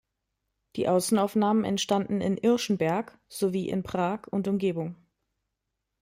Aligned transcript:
Die 0.77 0.87
Außenaufnahmen 0.87 1.63
entstanden 1.63 2.21
in 2.21 2.35
Irschenberg 2.37 3.19
sowie 3.27 3.69
in 3.69 3.83
Prag 3.83 4.25
und 4.31 4.47
Umgebung. 4.47 4.95